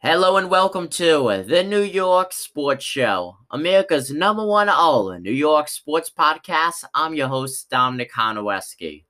Hello 0.00 0.36
and 0.36 0.50
welcome 0.50 0.88
to 0.88 1.42
the 1.48 1.64
New 1.64 1.80
York 1.80 2.30
Sports 2.30 2.84
Show, 2.84 3.38
America's 3.50 4.10
number 4.10 4.46
one 4.46 4.68
all 4.68 5.18
New 5.18 5.32
York 5.32 5.68
sports 5.68 6.12
podcast. 6.16 6.84
I'm 6.92 7.14
your 7.14 7.28
host, 7.28 7.70
Dominic 7.70 8.12
Konowski. 8.12 9.06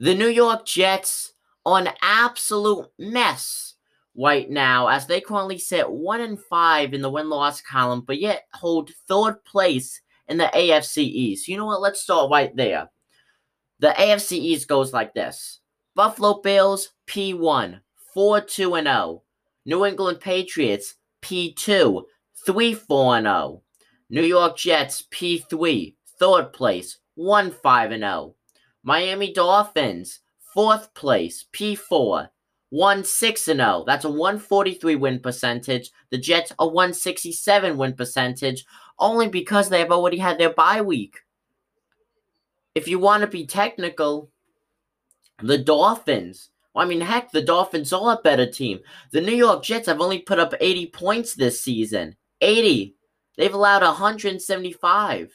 The 0.00 0.16
New 0.16 0.26
York 0.26 0.66
Jets 0.66 1.32
are 1.64 1.78
an 1.78 1.90
absolute 2.02 2.88
mess 2.98 3.76
right 4.16 4.50
now 4.50 4.88
as 4.88 5.06
they 5.06 5.20
currently 5.20 5.58
sit 5.58 5.88
1 5.88 6.22
and 6.22 6.40
5 6.40 6.92
in 6.92 7.00
the 7.00 7.08
win 7.08 7.30
loss 7.30 7.60
column, 7.60 8.02
but 8.04 8.18
yet 8.18 8.46
hold 8.54 8.90
third 9.06 9.44
place 9.44 10.00
in 10.26 10.38
the 10.38 10.50
AFC 10.52 11.04
East. 11.04 11.46
You 11.46 11.56
know 11.56 11.66
what? 11.66 11.80
Let's 11.80 12.02
start 12.02 12.32
right 12.32 12.54
there. 12.56 12.90
The 13.78 13.94
AFC 13.96 14.32
East 14.32 14.66
goes 14.66 14.92
like 14.92 15.14
this 15.14 15.60
Buffalo 15.94 16.40
Bills, 16.40 16.88
P1, 17.06 17.80
4 18.12 18.40
2 18.40 18.74
and 18.74 18.88
0. 18.88 19.22
New 19.68 19.84
England 19.84 20.18
Patriots 20.18 20.94
P2, 21.20 22.02
3 22.46 22.72
4 22.72 23.20
0. 23.20 23.62
New 24.08 24.22
York 24.22 24.56
Jets 24.56 25.04
P3, 25.10 25.94
third 26.18 26.54
place, 26.54 26.96
1 27.16 27.50
5 27.50 27.90
0. 27.90 28.34
Miami 28.82 29.30
Dolphins, 29.30 30.20
fourth 30.54 30.94
place, 30.94 31.44
P4, 31.52 32.30
1 32.70 33.04
6 33.04 33.44
0. 33.44 33.84
That's 33.86 34.06
a 34.06 34.10
143 34.10 34.96
win 34.96 35.20
percentage. 35.20 35.90
The 36.08 36.16
Jets 36.16 36.50
a 36.58 36.66
167 36.66 37.76
win 37.76 37.92
percentage 37.92 38.64
only 38.98 39.28
because 39.28 39.68
they 39.68 39.80
have 39.80 39.92
already 39.92 40.16
had 40.16 40.38
their 40.38 40.54
bye 40.54 40.80
week. 40.80 41.18
If 42.74 42.88
you 42.88 42.98
want 42.98 43.20
to 43.20 43.26
be 43.26 43.44
technical, 43.44 44.30
the 45.42 45.58
Dolphins 45.58 46.48
I 46.78 46.84
mean, 46.84 47.00
heck, 47.00 47.32
the 47.32 47.42
Dolphins 47.42 47.92
are 47.92 48.14
a 48.14 48.22
better 48.22 48.46
team. 48.46 48.80
The 49.10 49.20
New 49.20 49.34
York 49.34 49.64
Jets 49.64 49.88
have 49.88 50.00
only 50.00 50.20
put 50.20 50.38
up 50.38 50.54
80 50.60 50.86
points 50.86 51.34
this 51.34 51.60
season. 51.60 52.16
80. 52.40 52.94
They've 53.36 53.52
allowed 53.52 53.82
175. 53.82 55.32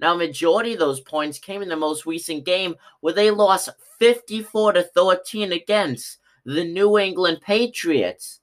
Now, 0.00 0.14
majority 0.14 0.72
of 0.72 0.80
those 0.80 1.00
points 1.00 1.38
came 1.38 1.62
in 1.62 1.68
the 1.68 1.76
most 1.76 2.06
recent 2.06 2.44
game 2.44 2.74
where 3.00 3.14
they 3.14 3.30
lost 3.30 3.70
54 3.98 4.72
to 4.72 4.82
13 4.82 5.52
against 5.52 6.18
the 6.44 6.64
New 6.64 6.98
England 6.98 7.40
Patriots. 7.40 8.40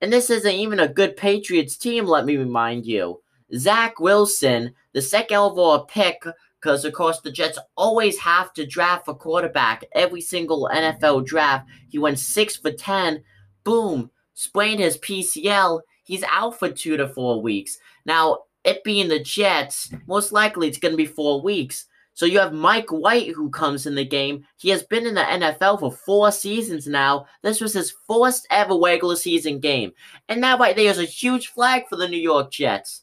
And 0.00 0.12
this 0.12 0.30
isn't 0.30 0.52
even 0.52 0.80
a 0.80 0.88
good 0.88 1.16
Patriots 1.16 1.76
team, 1.76 2.06
let 2.06 2.26
me 2.26 2.36
remind 2.36 2.86
you. 2.86 3.22
Zach 3.56 4.00
Wilson, 4.00 4.74
the 4.92 5.02
second 5.02 5.36
overall 5.36 5.84
pick 5.84 6.24
because, 6.62 6.84
of 6.84 6.92
course, 6.92 7.20
the 7.20 7.32
Jets 7.32 7.58
always 7.76 8.16
have 8.18 8.52
to 8.52 8.64
draft 8.64 9.08
a 9.08 9.14
quarterback. 9.14 9.84
Every 9.94 10.20
single 10.20 10.70
NFL 10.72 11.26
draft, 11.26 11.68
he 11.88 11.98
went 11.98 12.20
6 12.20 12.56
for 12.58 12.70
10. 12.70 13.22
Boom, 13.64 14.10
sprained 14.34 14.78
his 14.78 14.96
PCL. 14.98 15.80
He's 16.04 16.22
out 16.22 16.58
for 16.58 16.70
two 16.70 16.96
to 16.96 17.08
four 17.08 17.42
weeks. 17.42 17.78
Now, 18.06 18.44
it 18.64 18.84
being 18.84 19.08
the 19.08 19.18
Jets, 19.18 19.92
most 20.06 20.30
likely 20.30 20.68
it's 20.68 20.78
going 20.78 20.92
to 20.92 20.96
be 20.96 21.06
four 21.06 21.42
weeks. 21.42 21.86
So 22.14 22.26
you 22.26 22.38
have 22.38 22.52
Mike 22.52 22.90
White 22.90 23.30
who 23.30 23.50
comes 23.50 23.86
in 23.86 23.96
the 23.96 24.04
game. 24.04 24.44
He 24.56 24.68
has 24.68 24.84
been 24.84 25.06
in 25.06 25.14
the 25.14 25.22
NFL 25.22 25.80
for 25.80 25.90
four 25.90 26.30
seasons 26.30 26.86
now. 26.86 27.26
This 27.42 27.60
was 27.60 27.72
his 27.72 27.94
first 28.06 28.46
ever 28.50 28.78
regular 28.78 29.16
season 29.16 29.58
game. 29.58 29.92
And 30.28 30.44
that 30.44 30.60
right 30.60 30.76
there 30.76 30.90
is 30.90 30.98
a 30.98 31.04
huge 31.04 31.48
flag 31.48 31.88
for 31.88 31.96
the 31.96 32.08
New 32.08 32.20
York 32.20 32.52
Jets. 32.52 33.02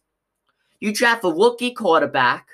You 0.80 0.94
draft 0.94 1.26
a 1.26 1.30
rookie 1.30 1.74
quarterback 1.74 2.48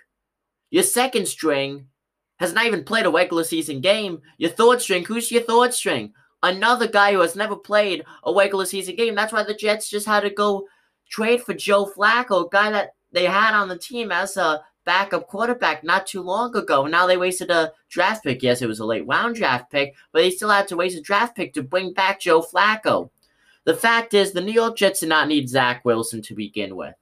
your 0.76 0.84
second 0.84 1.26
string 1.26 1.88
has 2.36 2.52
not 2.52 2.66
even 2.66 2.84
played 2.84 3.06
a 3.06 3.10
regular 3.10 3.46
season 3.46 3.80
game. 3.80 4.22
Your 4.38 4.50
third 4.50 4.82
string, 4.82 5.06
who's 5.06 5.32
your 5.32 5.44
third 5.44 5.74
string? 5.74 6.14
Another 6.44 6.86
guy 6.86 7.14
who 7.14 7.22
has 7.22 7.34
never 7.34 7.56
played 7.56 8.04
a 8.26 8.34
regular 8.34 8.66
season 8.66 8.98
game. 8.98 9.16
That's 9.16 9.32
why 9.32 9.44
the 9.44 9.54
Jets 9.54 9.90
just 9.90 10.06
had 10.06 10.24
to 10.24 10.30
go 10.30 10.68
trade 11.10 11.42
for 11.42 11.54
Joe 11.54 11.86
Flacco, 11.86 12.48
a 12.48 12.50
guy 12.52 12.72
that 12.72 12.90
they 13.14 13.24
had 13.24 13.54
on 13.54 13.70
the 13.70 13.78
team 13.78 14.12
as 14.12 14.36
a 14.36 14.66
backup 14.84 15.28
quarterback 15.28 15.86
not 15.86 16.08
too 16.08 16.22
long 16.22 16.54
ago. 16.58 16.86
Now 16.88 17.08
they 17.08 17.16
wasted 17.16 17.52
a 17.52 17.72
draft 17.88 18.26
pick. 18.26 18.44
Yes, 18.44 18.62
it 18.62 18.68
was 18.68 18.82
a 18.82 18.86
late 18.86 19.08
round 19.08 19.36
draft 19.36 19.72
pick, 19.72 19.96
but 20.12 20.24
they 20.24 20.30
still 20.30 20.50
had 20.50 20.68
to 20.68 20.76
waste 20.76 20.98
a 20.98 21.02
draft 21.02 21.38
pick 21.38 21.54
to 21.54 21.64
bring 21.64 21.94
back 21.94 22.20
Joe 22.20 22.42
Flacco. 22.42 23.12
The 23.64 23.76
fact 23.76 24.14
is, 24.14 24.34
the 24.34 24.42
New 24.42 24.52
York 24.52 24.76
Jets 24.76 25.00
did 25.00 25.08
not 25.08 25.30
need 25.30 25.48
Zach 25.48 25.86
Wilson 25.86 26.22
to 26.24 26.36
begin 26.36 26.76
with. 26.76 26.96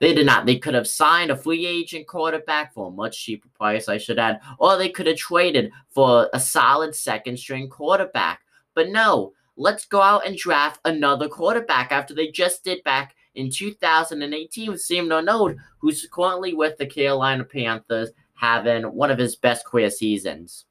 They 0.00 0.14
did 0.14 0.26
not. 0.26 0.46
They 0.46 0.58
could 0.58 0.74
have 0.74 0.86
signed 0.86 1.30
a 1.30 1.36
free 1.36 1.66
agent 1.66 2.06
quarterback 2.06 2.72
for 2.72 2.88
a 2.88 2.92
much 2.92 3.22
cheaper 3.22 3.48
price, 3.48 3.88
I 3.88 3.98
should 3.98 4.18
add, 4.18 4.40
or 4.58 4.76
they 4.76 4.88
could 4.88 5.06
have 5.06 5.16
traded 5.16 5.72
for 5.88 6.30
a 6.32 6.40
solid 6.40 6.94
second 6.94 7.38
string 7.38 7.68
quarterback. 7.68 8.42
But 8.74 8.90
no, 8.90 9.32
let's 9.56 9.86
go 9.86 10.00
out 10.00 10.26
and 10.26 10.36
draft 10.36 10.80
another 10.84 11.28
quarterback 11.28 11.90
after 11.90 12.14
they 12.14 12.28
just 12.28 12.62
did 12.62 12.82
back 12.84 13.16
in 13.34 13.50
2018 13.50 14.70
with 14.70 14.80
Sam 14.80 15.08
Darnold, 15.08 15.56
who's 15.78 16.06
currently 16.10 16.54
with 16.54 16.78
the 16.78 16.86
Carolina 16.86 17.44
Panthers, 17.44 18.10
having 18.34 18.84
one 18.84 19.10
of 19.10 19.18
his 19.18 19.36
best 19.36 19.66
career 19.66 19.90
seasons. 19.90 20.64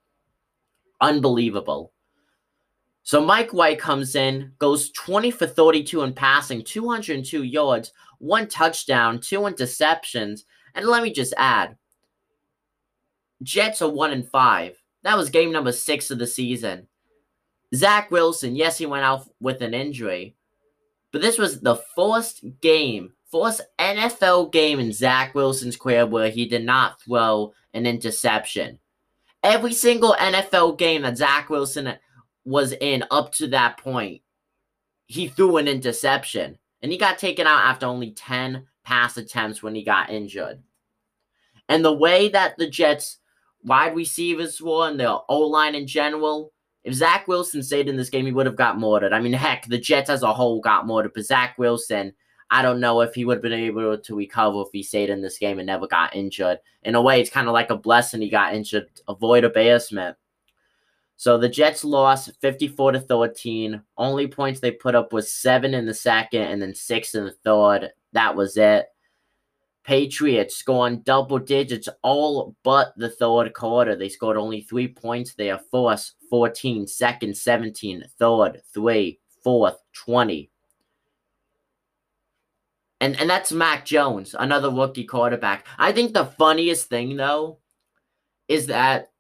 Unbelievable. 1.01 1.91
So 3.03 3.23
Mike 3.23 3.53
White 3.53 3.79
comes 3.79 4.15
in, 4.15 4.51
goes 4.59 4.91
20 4.91 5.31
for 5.31 5.47
32 5.47 6.01
in 6.01 6.13
passing, 6.13 6.61
202 6.61 7.43
yards, 7.43 7.93
one 8.19 8.47
touchdown, 8.47 9.19
two 9.19 9.41
interceptions. 9.41 10.41
And 10.75 10.85
let 10.85 11.03
me 11.03 11.11
just 11.11 11.33
add 11.37 11.77
Jets 13.43 13.81
are 13.81 13.89
one 13.89 14.11
and 14.11 14.27
five. 14.27 14.81
That 15.03 15.17
was 15.17 15.29
game 15.29 15.51
number 15.51 15.71
six 15.71 16.11
of 16.11 16.19
the 16.19 16.27
season. 16.27 16.87
Zach 17.75 18.11
Wilson, 18.11 18.55
yes, 18.55 18.77
he 18.77 18.85
went 18.85 19.03
out 19.03 19.27
with 19.39 19.61
an 19.61 19.73
injury, 19.73 20.35
but 21.11 21.21
this 21.21 21.37
was 21.37 21.59
the 21.59 21.75
first 21.95 22.43
game, 22.61 23.13
first 23.31 23.61
NFL 23.77 24.51
game 24.51 24.79
in 24.79 24.93
Zach 24.93 25.35
Wilson's 25.35 25.77
career 25.77 26.05
where 26.05 26.29
he 26.29 26.47
did 26.47 26.63
not 26.63 27.01
throw 27.01 27.53
an 27.73 27.85
interception. 27.85 28.79
Every 29.43 29.73
single 29.73 30.15
NFL 30.19 30.77
game 30.77 31.03
that 31.03 31.17
Zach 31.17 31.49
Wilson 31.49 31.93
was 32.45 32.73
in 32.73 33.03
up 33.11 33.33
to 33.33 33.47
that 33.47 33.77
point, 33.77 34.21
he 35.05 35.27
threw 35.27 35.57
an 35.57 35.67
interception. 35.67 36.57
And 36.81 36.91
he 36.91 36.97
got 36.97 37.17
taken 37.17 37.47
out 37.47 37.65
after 37.65 37.85
only 37.85 38.11
10 38.11 38.67
pass 38.83 39.17
attempts 39.17 39.63
when 39.63 39.75
he 39.75 39.83
got 39.83 40.09
injured. 40.09 40.61
And 41.69 41.83
the 41.83 41.93
way 41.93 42.29
that 42.29 42.57
the 42.57 42.69
Jets 42.69 43.17
wide 43.63 43.95
receivers 43.95 44.61
were 44.61 44.87
and 44.87 44.99
their 44.99 45.17
O 45.29 45.41
line 45.41 45.75
in 45.75 45.87
general, 45.87 46.53
if 46.83 46.93
Zach 46.93 47.27
Wilson 47.27 47.61
stayed 47.61 47.89
in 47.89 47.97
this 47.97 48.09
game, 48.09 48.25
he 48.25 48.31
would 48.31 48.45
have 48.45 48.55
got 48.55 48.79
murdered. 48.79 49.11
I 49.11 49.19
mean, 49.19 49.33
heck, 49.33 49.65
the 49.65 49.77
Jets 49.77 50.09
as 50.09 50.23
a 50.23 50.33
whole 50.33 50.61
got 50.61 50.87
murdered, 50.87 51.11
but 51.13 51.25
Zach 51.25 51.57
Wilson, 51.57 52.13
I 52.49 52.61
don't 52.61 52.79
know 52.79 53.01
if 53.01 53.13
he 53.13 53.25
would 53.25 53.37
have 53.37 53.41
been 53.43 53.51
able 53.51 53.97
to 53.97 54.15
recover 54.15 54.61
if 54.61 54.69
he 54.71 54.83
stayed 54.83 55.09
in 55.09 55.21
this 55.21 55.37
game 55.37 55.59
and 55.59 55.67
never 55.67 55.87
got 55.87 56.15
injured. 56.15 56.59
In 56.83 56.95
a 56.95 57.01
way, 57.01 57.19
it's 57.19 57.29
kind 57.29 57.47
of 57.47 57.53
like 57.53 57.71
a 57.71 57.77
blessing 57.77 58.21
he 58.21 58.29
got 58.29 58.53
injured, 58.53 58.87
avoid 59.09 59.43
embarrassment. 59.43 60.15
So 61.17 61.39
the 61.39 61.49
Jets 61.49 61.83
lost 61.83 62.31
54 62.41 62.91
to 62.93 62.99
13. 62.99 63.81
Only 63.97 64.27
points 64.27 64.59
they 64.59 64.71
put 64.71 64.93
up 64.93 65.11
was 65.11 65.33
seven 65.33 65.73
in 65.73 65.87
the 65.87 65.93
second 65.93 66.43
and 66.43 66.61
then 66.61 66.75
six 66.75 67.15
in 67.15 67.25
the 67.25 67.31
third. 67.43 67.89
That 68.13 68.35
was 68.35 68.55
it. 68.55 68.85
Patriots 69.83 70.55
scoring 70.55 70.99
double 70.99 71.39
digits 71.39 71.89
all 72.03 72.55
but 72.63 72.93
the 72.97 73.09
third 73.09 73.53
quarter. 73.55 73.95
They 73.95 74.09
scored 74.09 74.37
only 74.37 74.61
three 74.61 74.87
points 74.87 75.33
there. 75.33 75.59
First, 75.71 76.15
14, 76.29 76.85
second, 76.85 77.35
17, 77.35 78.05
third, 78.19 78.61
three, 78.71 79.19
fourth, 79.43 79.77
20. 79.93 80.51
And, 83.01 83.19
and 83.19 83.29
that's 83.29 83.51
Mac 83.51 83.85
Jones, 83.85 84.35
another 84.37 84.69
rookie 84.69 85.05
quarterback. 85.05 85.65
I 85.79 85.91
think 85.93 86.13
the 86.13 86.25
funniest 86.25 86.89
thing, 86.89 87.15
though, 87.15 87.57
is 88.47 88.67
that 88.67 89.11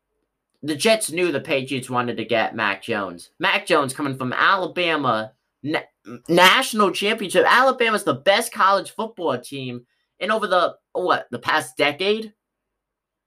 the 0.67 0.75
Jets 0.75 1.11
knew 1.11 1.31
the 1.31 1.39
Patriots 1.39 1.89
wanted 1.89 2.17
to 2.17 2.25
get 2.25 2.55
Mac 2.55 2.83
Jones. 2.83 3.29
Mac 3.39 3.65
Jones 3.65 3.93
coming 3.93 4.17
from 4.17 4.33
Alabama, 4.33 5.31
na- 5.63 5.79
national 6.27 6.91
championship. 6.91 7.45
Alabama's 7.47 8.03
the 8.03 8.15
best 8.15 8.51
college 8.51 8.91
football 8.91 9.39
team 9.39 9.85
in 10.19 10.29
over 10.29 10.45
the 10.45 10.75
what 10.91 11.27
the 11.31 11.39
past 11.39 11.77
decade. 11.77 12.33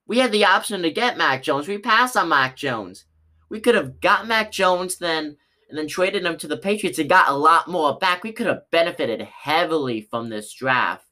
We 0.07 0.19
had 0.19 0.33
the 0.33 0.45
option 0.45 0.83
to 0.83 0.91
get 0.91 1.17
Mac 1.17 1.43
Jones. 1.43 1.67
We 1.67 1.79
passed 1.79 2.17
on 2.17 2.29
Mac 2.29 2.57
Jones. 2.57 3.07
We 3.49 3.61
could 3.61 3.75
have 3.75 4.01
got 4.01 4.27
Mac 4.27 4.53
Jones 4.53 4.99
then 4.99 5.37
and 5.69 5.79
then 5.79 5.87
traded 5.87 6.25
him 6.25 6.37
to 6.37 6.49
the 6.49 6.59
Patriots 6.59 6.99
and 6.99 7.09
got 7.09 7.31
a 7.31 7.35
lot 7.35 7.69
more 7.69 7.97
back. 7.97 8.23
We 8.23 8.33
could 8.33 8.49
have 8.49 8.71
benefited 8.71 9.23
heavily 9.23 10.03
from 10.03 10.29
this 10.29 10.53
draft. 10.53 11.07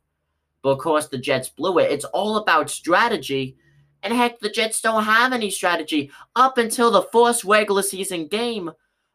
But 0.62 0.70
of 0.70 0.78
course, 0.78 1.06
the 1.08 1.16
Jets 1.16 1.48
blew 1.48 1.78
it. 1.78 1.90
It's 1.90 2.04
all 2.04 2.36
about 2.36 2.68
strategy 2.68 3.56
and 4.02 4.12
heck, 4.12 4.38
the 4.38 4.50
Jets 4.50 4.80
don't 4.80 5.04
have 5.04 5.32
any 5.32 5.50
strategy. 5.50 6.10
Up 6.36 6.58
until 6.58 6.90
the 6.90 7.06
first 7.12 7.44
regular 7.44 7.82
season 7.82 8.26
game, 8.28 8.70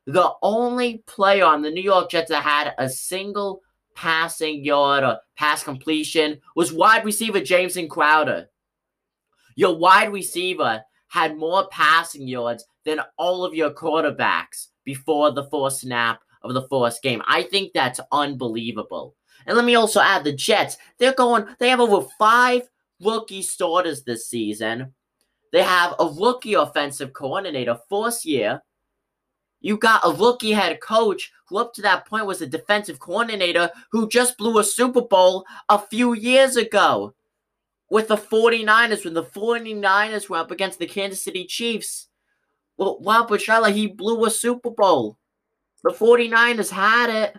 the 0.06 0.32
only 0.42 1.04
player 1.08 1.46
on 1.46 1.62
the 1.62 1.72
New 1.72 1.82
York 1.82 2.10
Jets 2.12 2.30
that 2.30 2.44
had 2.44 2.74
a 2.78 2.90
single 2.90 3.62
passing 3.96 4.64
yard 4.64 5.04
or 5.04 5.20
pass 5.38 5.64
completion 5.64 6.40
was 6.56 6.74
wide 6.74 7.06
receiver 7.06 7.40
Jamison 7.40 7.88
Crowder. 7.88 8.50
Your 9.56 9.78
wide 9.78 10.12
receiver 10.12 10.82
had 11.08 11.38
more 11.38 11.68
passing 11.70 12.28
yards 12.28 12.66
than 12.86 13.00
all 13.18 13.46
of 13.46 13.54
your 13.54 13.72
quarterbacks 13.72 14.68
before 14.84 15.32
the 15.32 15.46
first 15.46 15.82
snap 15.82 16.22
of 16.42 16.54
the 16.54 16.68
first 16.68 17.02
game. 17.02 17.22
I 17.26 17.44
think 17.44 17.72
that's 17.72 18.00
unbelievable. 18.12 19.16
And 19.46 19.56
let 19.56 19.66
me 19.66 19.76
also 19.76 20.02
add 20.02 20.24
the 20.24 20.34
Jets. 20.34 20.78
They're 20.98 21.14
going, 21.14 21.46
they 21.60 21.70
have 21.70 21.80
over 21.80 22.08
five 22.18 22.64
rookie 23.04 23.42
starters 23.42 24.04
this 24.04 24.28
season. 24.28 24.94
They 25.52 25.62
have 25.62 25.94
a 26.00 26.06
rookie 26.06 26.56
offensive 26.56 27.14
coordinator, 27.14 27.78
first 27.90 28.26
year. 28.26 28.62
You 29.62 29.78
got 29.78 30.02
a 30.04 30.12
rookie 30.12 30.52
head 30.52 30.82
coach 30.82 31.32
who, 31.46 31.58
up 31.58 31.74
to 31.76 31.82
that 31.84 32.06
point, 32.06 32.26
was 32.26 32.42
a 32.42 32.48
defensive 32.48 33.00
coordinator 33.00 33.70
who 33.92 34.10
just 34.10 34.38
blew 34.38 34.60
a 34.60 34.64
Super 34.64 35.02
Bowl 35.02 35.46
a 35.70 35.80
few 35.80 36.14
years 36.14 36.58
ago 36.58 37.14
with 37.90 38.08
the 38.08 38.18
49ers 38.18 39.06
when 39.06 39.14
the 39.14 39.24
49ers 39.24 40.28
were 40.28 40.38
up 40.38 40.52
against 40.52 40.80
the 40.80 40.88
Kansas 40.88 41.24
City 41.24 41.46
Chiefs. 41.46 42.08
Well, 42.76 42.98
Rob 43.04 43.30
Petrella, 43.30 43.72
he 43.72 43.88
blew 43.88 44.26
a 44.26 44.32
Super 44.32 44.72
Bowl. 44.72 45.18
The 45.84 45.92
49ers 45.92 46.72
had 46.72 47.10
it, 47.10 47.38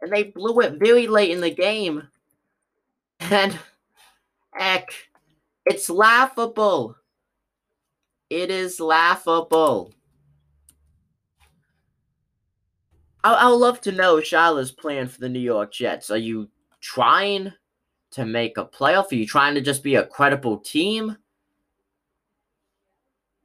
and 0.00 0.12
they 0.12 0.24
blew 0.24 0.60
it 0.60 0.80
very 0.80 1.06
late 1.06 1.30
in 1.30 1.40
the 1.40 1.50
game. 1.50 2.08
And, 3.20 3.58
heck, 4.58 4.92
it's 5.66 5.88
laughable. 5.88 6.96
It 8.30 8.50
is 8.50 8.80
laughable. 8.80 9.92
I, 13.24 13.48
would 13.48 13.56
love 13.56 13.80
to 13.82 13.92
know 13.92 14.20
Saleh's 14.22 14.70
plan 14.70 15.08
for 15.08 15.20
the 15.20 15.28
New 15.28 15.40
York 15.40 15.72
Jets. 15.72 16.10
Are 16.10 16.16
you 16.16 16.48
trying 16.80 17.52
to 18.12 18.24
make 18.24 18.56
a 18.56 18.64
playoff? 18.64 19.12
Are 19.12 19.16
you 19.16 19.26
trying 19.26 19.54
to 19.54 19.60
just 19.60 19.82
be 19.82 19.96
a 19.96 20.06
credible 20.06 20.58
team? 20.58 21.16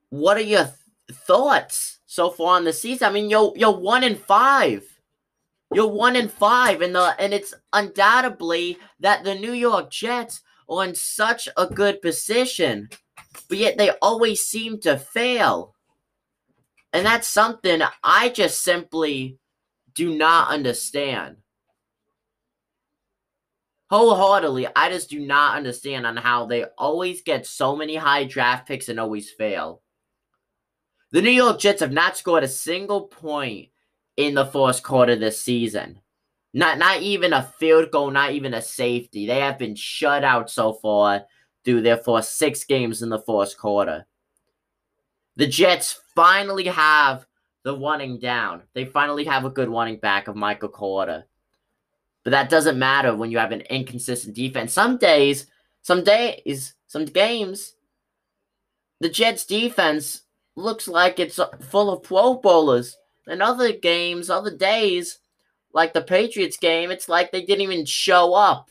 What 0.10 0.38
are 0.38 0.42
your 0.42 0.66
th- 0.66 0.76
thoughts 1.12 2.00
so 2.06 2.30
far 2.30 2.56
on 2.56 2.64
the 2.64 2.72
season? 2.72 3.08
I 3.08 3.12
mean, 3.12 3.30
you're 3.30 3.52
you're 3.56 3.76
one 3.76 4.04
in 4.04 4.16
five. 4.16 4.86
You're 5.74 5.88
one 5.88 6.16
in 6.16 6.30
five, 6.30 6.82
and 6.82 6.94
the 6.94 7.16
and 7.20 7.34
it's 7.34 7.54
undoubtedly 7.74 8.78
that 9.00 9.24
the 9.24 9.34
New 9.36 9.54
York 9.54 9.90
Jets 9.90 10.42
are 10.70 10.86
in 10.86 10.96
such 10.96 11.48
a 11.58 11.68
good 11.68 12.02
position, 12.02 12.90
but 13.50 13.58
yet 13.58 13.78
they 13.78 13.92
always 14.02 14.42
seem 14.42 14.80
to 14.82 14.98
fail. 14.98 15.76
And 16.92 17.06
that's 17.06 17.28
something 17.28 17.82
I 18.04 18.30
just 18.30 18.64
simply 18.64 19.40
do 19.96 20.16
not 20.16 20.50
understand. 20.50 21.38
Wholeheartedly, 23.90 24.68
I 24.76 24.90
just 24.90 25.10
do 25.10 25.20
not 25.20 25.56
understand 25.56 26.08
on 26.08 26.18
how 26.18 26.46
they 26.46 26.66
always 26.78 27.22
get 27.22 27.46
so 27.46 27.76
many 27.76 27.96
high 27.96 28.24
draft 28.24 28.68
picks 28.68 28.90
and 28.90 29.00
always 29.00 29.30
fail. 29.30 29.82
The 31.12 31.22
New 31.22 31.30
York 31.30 31.60
Jets 31.60 31.82
have 31.82 31.92
not 31.92 32.18
scored 32.18 32.44
a 32.44 32.48
single 32.48 33.02
point 33.02 33.70
in 34.18 34.34
the 34.34 34.46
first 34.46 34.82
quarter 34.82 35.16
this 35.16 35.40
season. 35.40 36.00
Not 36.54 36.78
not 36.78 37.02
even 37.02 37.34
a 37.34 37.44
field 37.60 37.92
goal, 37.92 38.12
not 38.12 38.32
even 38.32 38.54
a 38.54 38.62
safety. 38.62 39.26
They 39.26 39.40
have 39.40 39.58
been 39.58 39.76
shut 39.76 40.24
out 40.24 40.50
so 40.50 40.74
far 40.74 41.26
through 41.66 41.82
their 41.82 41.98
first 41.98 42.38
six 42.38 42.64
games 42.64 43.02
in 43.02 43.10
the 43.10 43.22
first 43.22 43.58
quarter. 43.58 44.06
The 45.36 45.48
Jets 45.48 46.00
finally 46.16 46.66
have 46.66 47.26
the 47.64 47.76
running 47.78 48.20
down. 48.20 48.64
They 48.74 48.86
finally 48.86 49.24
have 49.26 49.46
a 49.46 49.50
good 49.50 49.70
running 49.70 49.98
back 49.98 50.28
of 50.28 50.36
Michael 50.36 50.70
Carter. 50.70 51.26
But 52.24 52.32
that 52.32 52.50
doesn't 52.50 52.78
matter 52.78 53.16
when 53.16 53.32
you 53.32 53.38
have 53.40 53.52
an 53.52 53.62
inconsistent 53.62 54.36
defense. 54.36 54.74
Some 54.74 54.98
days, 54.98 55.48
some 55.82 56.04
days, 56.04 56.76
some 56.88 57.06
games, 57.06 57.76
the 59.00 59.10
Jets 59.10 59.46
defense 59.46 60.22
looks 60.56 60.88
like 60.88 61.20
it's 61.20 61.40
full 61.62 61.90
of 61.90 62.04
Pro 62.04 62.36
Bowlers. 62.36 62.98
And 63.28 63.42
other 63.42 63.74
games, 63.74 64.30
other 64.30 64.56
days, 64.56 65.20
like 65.74 65.94
the 65.94 66.02
Patriots 66.02 66.58
game, 66.58 66.92
it's 66.92 67.10
like 67.10 67.32
they 67.32 67.42
didn't 67.44 67.62
even 67.62 67.86
show 67.86 68.34
up. 68.34 68.70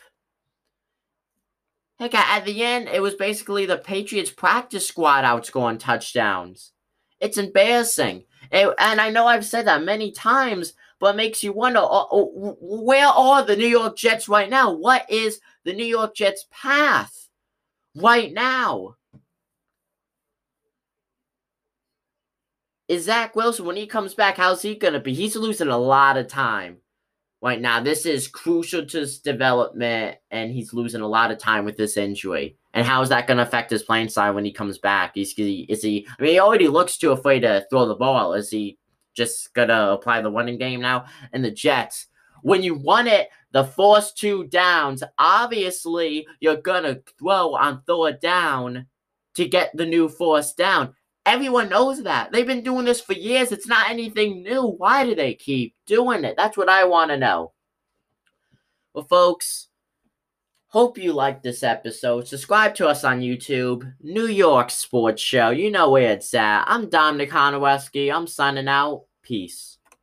Heck, 1.98 2.14
at 2.14 2.44
the 2.44 2.62
end, 2.62 2.88
it 2.88 3.02
was 3.02 3.14
basically 3.14 3.66
the 3.66 3.76
Patriots 3.76 4.30
practice 4.30 4.86
squad 4.86 5.24
outscoring 5.24 5.78
touchdowns. 5.78 6.72
It's 7.20 7.38
embarrassing. 7.38 8.24
And, 8.50 8.72
and 8.78 9.00
I 9.00 9.10
know 9.10 9.26
I've 9.26 9.44
said 9.44 9.66
that 9.66 9.84
many 9.84 10.10
times, 10.10 10.74
but 10.98 11.14
it 11.14 11.16
makes 11.16 11.42
you 11.42 11.52
wonder 11.52 11.80
uh, 11.80 12.04
uh, 12.04 12.24
where 12.60 13.06
are 13.06 13.44
the 13.44 13.56
New 13.56 13.66
York 13.66 13.96
Jets 13.96 14.28
right 14.28 14.50
now? 14.50 14.72
What 14.72 15.08
is 15.10 15.40
the 15.64 15.72
New 15.72 15.84
York 15.84 16.14
Jets' 16.14 16.46
path 16.50 17.28
right 17.94 18.32
now? 18.32 18.96
Is 22.88 23.04
Zach 23.04 23.36
Wilson, 23.36 23.64
when 23.64 23.76
he 23.76 23.86
comes 23.86 24.14
back, 24.14 24.36
how's 24.36 24.60
he 24.60 24.74
going 24.74 24.92
to 24.92 25.00
be? 25.00 25.14
He's 25.14 25.36
losing 25.36 25.68
a 25.68 25.78
lot 25.78 26.16
of 26.16 26.26
time 26.26 26.78
right 27.42 27.60
now. 27.60 27.80
This 27.80 28.06
is 28.06 28.28
crucial 28.28 28.86
to 28.86 29.00
his 29.00 29.18
development, 29.18 30.16
and 30.30 30.50
he's 30.52 30.72
losing 30.72 31.00
a 31.00 31.08
lot 31.08 31.30
of 31.30 31.38
time 31.38 31.64
with 31.64 31.76
this 31.76 31.96
injury. 31.96 32.56
And 32.72 32.86
how 32.86 33.02
is 33.02 33.08
that 33.10 33.26
going 33.26 33.36
to 33.36 33.42
affect 33.42 33.70
his 33.70 33.82
playing 33.82 34.08
style 34.08 34.32
when 34.32 34.44
he 34.44 34.52
comes 34.52 34.78
back? 34.78 35.16
Is 35.16 35.32
he, 35.32 35.66
is 35.68 35.82
he? 35.82 36.06
I 36.18 36.22
mean, 36.22 36.32
he 36.32 36.40
already 36.40 36.68
looks 36.68 36.96
too 36.96 37.10
afraid 37.10 37.40
to 37.40 37.66
throw 37.68 37.86
the 37.86 37.96
ball. 37.96 38.32
Is 38.32 38.48
he 38.48 38.78
just 39.14 39.52
gonna 39.54 39.90
apply 39.90 40.22
the 40.22 40.30
running 40.30 40.58
game 40.58 40.80
now? 40.80 41.04
And 41.32 41.44
the 41.44 41.50
Jets, 41.50 42.06
when 42.42 42.62
you 42.62 42.76
run 42.76 43.06
it, 43.06 43.28
the 43.52 43.64
first 43.64 44.16
two 44.16 44.44
downs, 44.44 45.02
obviously 45.18 46.26
you're 46.40 46.56
gonna 46.56 47.00
throw 47.18 47.54
on 47.54 47.82
third 47.86 48.20
down 48.20 48.86
to 49.34 49.48
get 49.48 49.70
the 49.74 49.86
new 49.86 50.08
force 50.08 50.54
down. 50.54 50.94
Everyone 51.24 51.68
knows 51.68 52.02
that. 52.02 52.32
They've 52.32 52.46
been 52.46 52.64
doing 52.64 52.84
this 52.84 53.00
for 53.00 53.12
years. 53.12 53.52
It's 53.52 53.68
not 53.68 53.90
anything 53.90 54.42
new. 54.42 54.62
Why 54.62 55.04
do 55.04 55.14
they 55.14 55.34
keep 55.34 55.74
doing 55.86 56.24
it? 56.24 56.34
That's 56.36 56.56
what 56.56 56.68
I 56.68 56.84
want 56.84 57.10
to 57.10 57.16
know. 57.16 57.52
Well, 58.92 59.04
folks, 59.04 59.68
hope 60.66 60.98
you 60.98 61.12
liked 61.12 61.42
this 61.42 61.62
episode. 61.62 62.26
Subscribe 62.26 62.74
to 62.74 62.88
us 62.88 63.04
on 63.04 63.20
YouTube, 63.20 63.92
New 64.00 64.26
York 64.26 64.70
Sports 64.70 65.22
Show. 65.22 65.50
You 65.50 65.70
know 65.70 65.90
where 65.90 66.12
it's 66.12 66.34
at. 66.34 66.64
I'm 66.66 66.88
Dominic 66.88 67.30
Honowski. 67.30 68.12
I'm 68.12 68.26
signing 68.26 68.68
out. 68.68 69.04
Peace. 69.22 69.71